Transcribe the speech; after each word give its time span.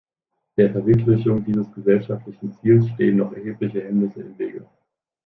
Der 0.57 0.71
Verwirklichung 0.71 1.45
dieses 1.45 1.71
gesellschaftlichen 1.73 2.51
Ziels 2.57 2.89
stehen 2.89 3.17
noch 3.17 3.33
erhebliche 3.33 3.83
Hemmnisse 3.83 4.21
im 4.21 4.35
Wege. 4.39 4.65